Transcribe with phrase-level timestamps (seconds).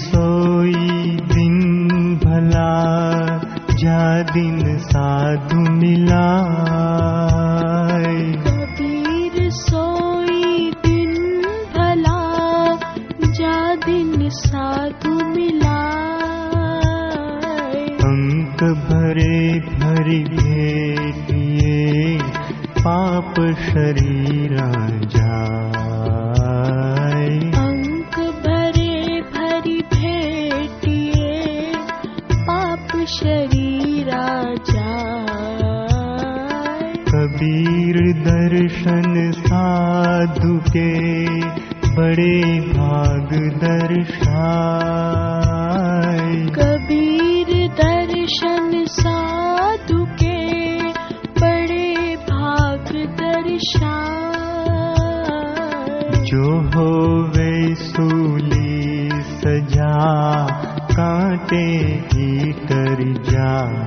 [0.00, 1.58] सोई दिन
[2.24, 2.72] भला
[3.82, 4.00] जा
[4.32, 6.26] दिन साधु मिला
[8.46, 11.14] कबीर सोई दिन
[11.76, 12.20] भला
[13.40, 13.54] जा
[13.86, 15.78] दिन साधु मिला
[18.10, 19.38] अंक भरे
[19.82, 22.18] भरी भेटिए
[22.84, 23.34] पाप
[23.68, 24.70] शरीरा
[25.16, 25.91] जाय
[40.76, 40.90] के
[41.96, 42.36] बड़े
[42.72, 43.32] भाग
[43.64, 44.20] दर्शाय
[46.58, 50.38] कबीर दर्शन साधु के
[51.40, 51.90] बड़े
[52.30, 52.88] भाग
[53.20, 53.90] दर्शाय
[56.30, 56.88] जो हो
[57.36, 57.52] वे
[57.84, 59.10] सूली
[59.42, 59.94] सजा
[60.94, 61.66] कांटे
[62.14, 63.82] की कर जाय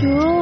[0.00, 0.35] जो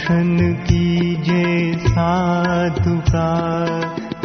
[0.00, 3.56] दर्शन कीजे साधु का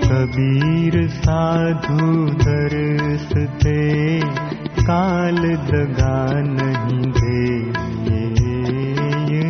[0.07, 2.09] कबीर साधु
[2.45, 3.79] दरसते
[4.81, 6.19] काल दगा
[6.55, 7.45] नहीं दे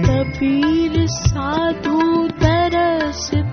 [0.09, 1.99] कबीर साधु
[2.43, 3.44] तरसते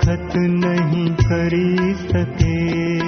[0.00, 3.00] बखत नहीं करी सके।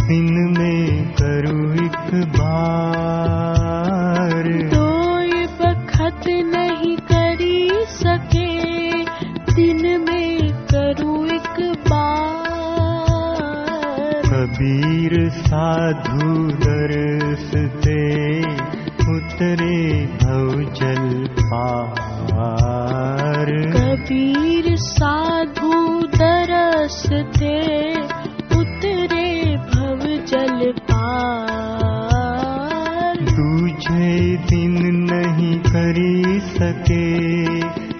[0.00, 5.10] दिन में करू एक बार। दो
[5.64, 9.04] बखत नहीं करी सके।
[9.54, 18.40] दिन में करूँ एक बार। कबीर साधु दरसते
[19.16, 25.59] उतरे भव जल पार। कबीर साधु
[26.90, 27.56] दरसते
[28.58, 29.26] उतरे
[29.66, 32.00] भव जल पार।
[33.28, 34.08] दूजे
[34.50, 34.74] दिन
[35.10, 37.10] नहीं करी सके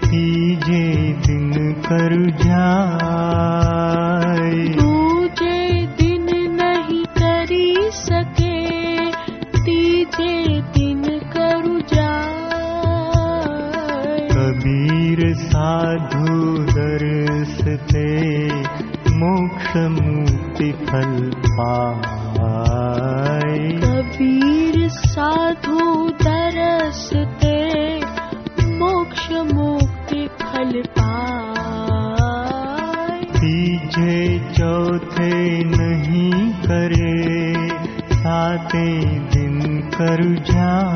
[0.07, 0.83] तीजे
[1.27, 1.53] दिन
[1.87, 2.89] कर जाय
[4.81, 5.61] दूजे
[6.01, 6.27] दिन
[6.57, 7.71] नहीं करी
[8.01, 8.59] सके
[9.61, 10.35] तीजे
[10.79, 11.03] दिन
[11.37, 13.39] करु जाए।
[14.35, 16.40] कबीर साधु
[19.21, 21.31] मोक्ष मुक्ति फल
[23.85, 27.57] कबीर साधु दरसते
[28.79, 32.31] मोक्ष मुक्ति फल पाए।
[33.21, 37.19] तीजे चौथे नहीं करे
[38.15, 39.59] साते दिन
[39.95, 40.23] कर
[40.53, 40.90] जाय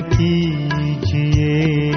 [0.00, 1.92] कीजिए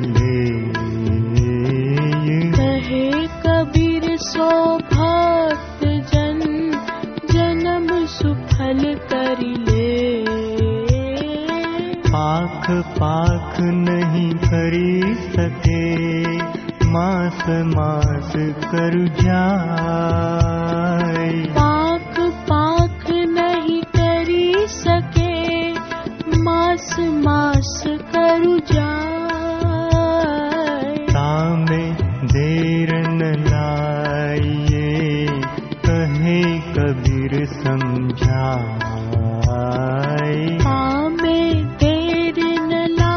[41.08, 43.14] मे देरला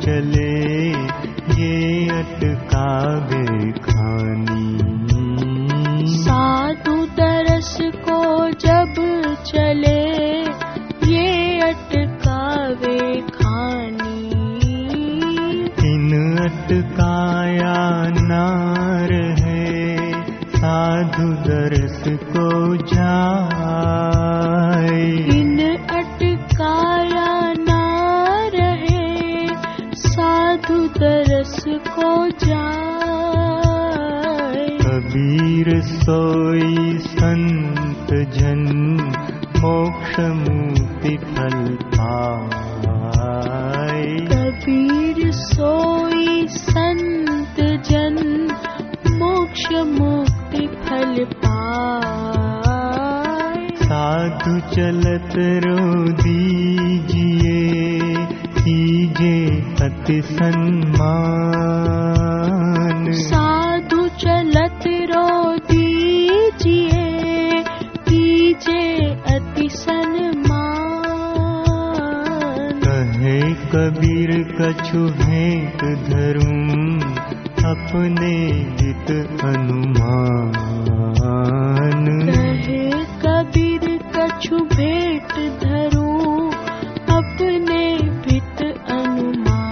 [0.03, 0.42] चले
[40.19, 41.55] मुक्ति फल
[41.95, 42.81] पाए
[44.29, 47.57] कबीर सोई संत
[47.89, 48.17] जन
[49.19, 49.65] मोक्ष
[49.99, 52.61] मुक्ति फल पाए
[53.83, 55.33] साधु चलत
[55.65, 55.81] रो
[56.21, 57.61] दीजिए
[58.57, 61.13] कीजे जिजे अतिसन्मा
[74.33, 76.47] कछु भेंट भरु
[77.69, 78.35] अपने
[78.79, 79.09] हित
[79.43, 80.53] अनुमान।
[83.25, 83.85] कबीर
[84.15, 85.33] कछु भेंट
[85.63, 86.51] धरुं
[87.19, 88.59] अपने भित
[88.89, 89.69] अनुमान।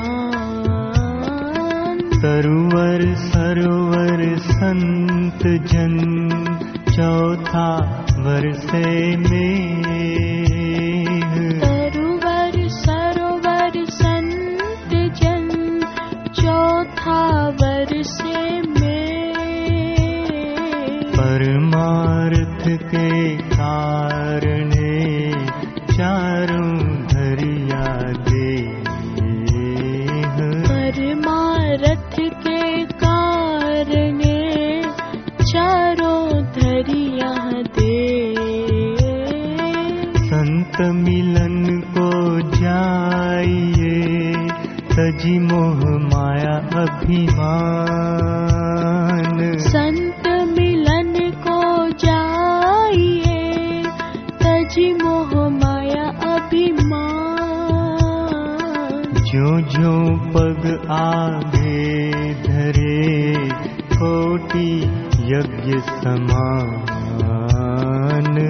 [2.13, 5.95] सरोवर सरोवर संत जन
[6.89, 7.69] चौथा
[8.19, 9.40] वर्षे में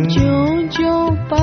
[0.08, 0.22] 九
[0.70, 1.38] 九八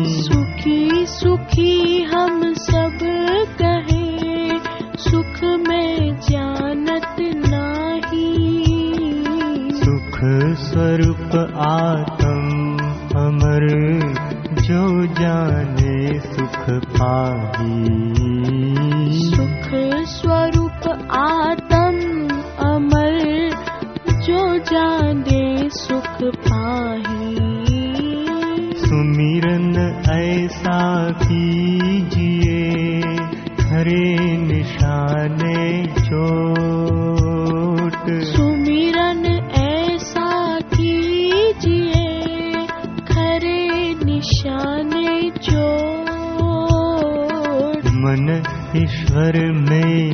[0.07, 2.99] सुखी सुखी हम सब
[3.61, 3.99] कहे
[4.97, 8.53] सुख में जानत नाही।
[9.73, 10.19] सुख
[10.59, 12.39] स्वरूप आत्म
[13.19, 13.65] अमर
[14.61, 16.65] जो जाने सुख
[17.01, 17.85] पाही।
[19.29, 19.69] सुख
[20.09, 21.89] स्वरूप आत्म
[22.65, 23.19] अमर
[24.09, 25.28] जो जाने
[30.49, 32.61] ऐसा कीजिए
[33.69, 34.05] हरे
[34.37, 36.25] निशाने जो
[38.31, 39.25] सुमिरन
[39.59, 42.07] ऐसा कीजिए
[43.11, 45.77] खरे निशाने चोट।
[48.01, 48.27] मन
[48.75, 50.08] ईश्वर में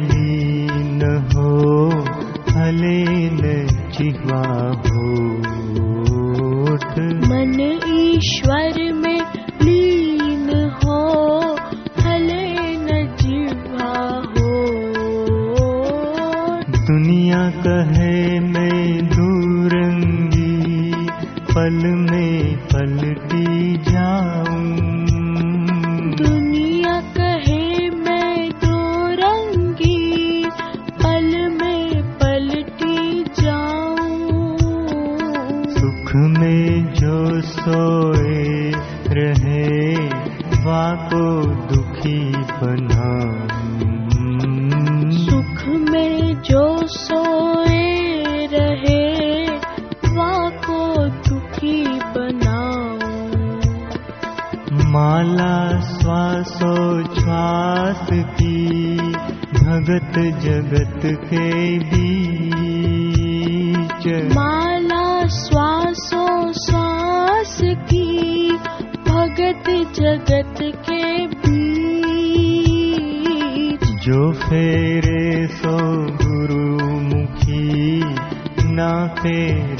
[59.86, 68.58] भगत जगत के बीच। माला श्वासो श्वास की
[69.08, 78.02] भगत जगत के बीच। जो फेरे सो गुरुमुखी
[78.74, 79.75] ना फेरे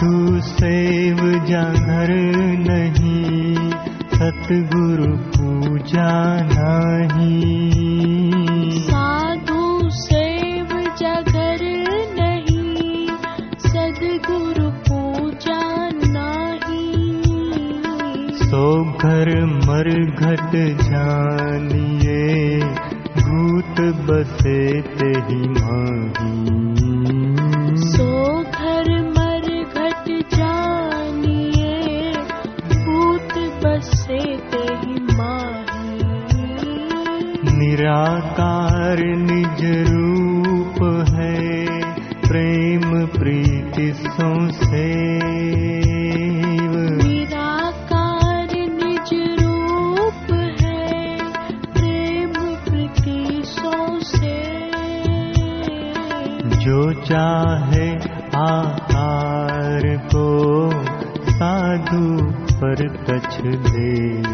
[0.00, 2.10] साधु सेव जागर
[2.60, 3.70] नहीं
[4.12, 6.12] सतगुरु पूजा
[37.80, 41.36] निराकार निज रूप है
[42.26, 42.82] प्रेम
[43.14, 45.14] प्रीति संसेव
[46.96, 50.28] निराकार निज रूप
[50.60, 50.98] है
[51.78, 52.34] प्रेम
[52.66, 53.16] प्रीति
[53.52, 53.72] सो
[54.10, 54.36] से
[56.58, 57.88] जो चाहे
[58.42, 60.28] आहार को
[61.30, 62.04] साधु
[62.52, 64.29] पर कछ देव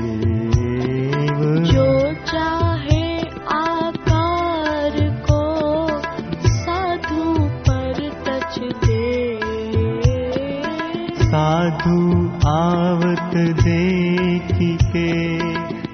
[11.66, 12.00] साधु
[12.48, 14.50] आवत देख
[14.90, 15.10] के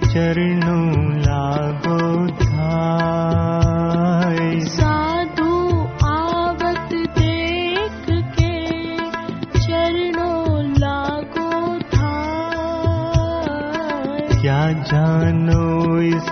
[0.06, 0.88] चरणों
[1.26, 2.00] लागो
[2.42, 4.40] धाय
[4.74, 5.54] साधु
[6.08, 8.04] आवत देख
[8.36, 8.52] के
[9.60, 10.44] चरणों
[10.84, 11.48] लागो
[11.94, 12.12] था
[14.40, 14.62] क्या
[14.92, 15.64] जानो
[16.12, 16.30] इस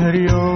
[0.00, 0.49] हरिओ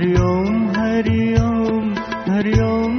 [0.00, 1.88] हरि ओम हरि ओम
[2.28, 2.94] हरि ओम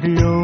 [0.00, 0.37] Radio.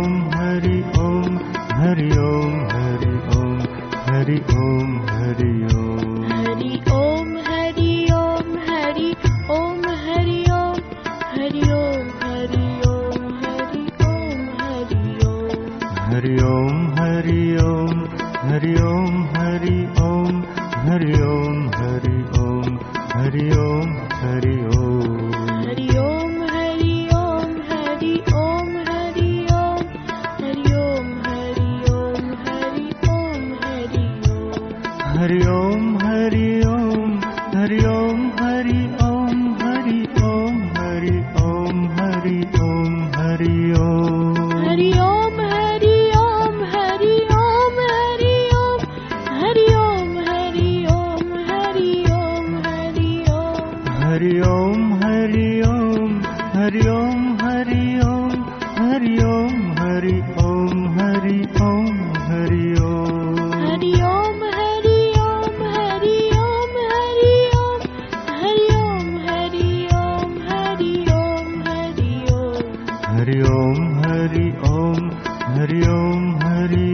[76.42, 76.93] हरि